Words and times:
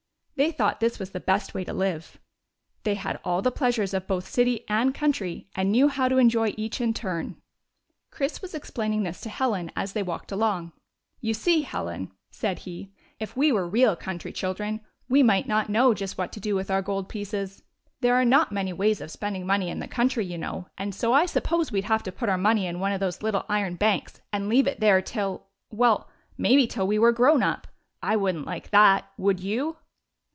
They 0.37 0.51
thought 0.51 0.79
this 0.79 0.97
was 0.97 1.11
the 1.11 1.19
best 1.19 1.53
way 1.53 1.63
to 1.65 1.71
live. 1.71 2.19
They 2.81 2.95
had 2.95 3.19
all 3.23 3.43
the 3.43 3.51
pleasures 3.51 3.93
of 3.93 4.07
both 4.07 4.27
city 4.27 4.65
and 4.67 4.91
country, 4.91 5.47
and 5.53 5.71
knew 5.71 5.87
how 5.87 6.07
to 6.07 6.17
enjoy 6.17 6.55
each 6.57 6.81
in 6.81 6.95
turn. 6.95 7.35
39 7.35 7.35
GYPSY, 7.35 7.35
THE 7.35 7.37
TALKING 7.37 7.93
DOG 7.93 8.17
Chris 8.33 8.41
was 8.41 8.55
explaining 8.55 9.03
this 9.03 9.21
to 9.21 9.29
Helen 9.29 9.71
as 9.75 9.93
they 9.93 10.01
walked 10.01 10.31
along." 10.31 10.71
You 11.21 11.35
see, 11.35 11.61
Helen," 11.61 12.11
said 12.31 12.57
he," 12.65 12.91
if 13.19 13.37
we 13.37 13.51
were 13.51 13.69
real 13.69 13.95
country 13.95 14.31
children, 14.33 14.81
we 15.07 15.21
might 15.21 15.47
not 15.47 15.69
know 15.69 15.93
just 15.93 16.17
what 16.17 16.31
to 16.31 16.39
do 16.39 16.55
with 16.55 16.71
our 16.71 16.81
goldpieces. 16.81 17.61
There 17.99 18.15
are 18.15 18.25
not 18.25 18.51
many 18.51 18.73
ways 18.73 18.99
of 18.99 19.11
spending 19.11 19.45
money 19.45 19.69
in 19.69 19.77
the 19.77 19.87
country, 19.87 20.25
you 20.25 20.39
know, 20.39 20.67
and 20.75 20.95
so 20.95 21.13
I 21.13 21.27
suppose 21.27 21.71
we 21.71 21.81
'd 21.81 21.85
have 21.85 22.01
to 22.01 22.11
put 22.11 22.29
our 22.29 22.37
money 22.39 22.65
in 22.65 22.79
one 22.79 22.93
of 22.93 22.99
those 22.99 23.21
little 23.21 23.45
iron 23.47 23.77
hanks 23.79 24.19
and 24.33 24.49
leave 24.49 24.65
it 24.65 24.79
there 24.79 25.03
till— 25.03 25.45
well, 25.69 26.09
maybe 26.35 26.65
till 26.65 26.87
we 26.87 26.97
were 26.97 27.11
grown 27.11 27.43
up. 27.43 27.67
I 28.01 28.15
would 28.15 28.35
n't 28.37 28.47
like 28.47 28.71
that. 28.71 29.07
Would 29.19 29.39
you 29.39 29.77